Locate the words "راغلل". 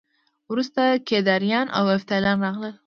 2.43-2.73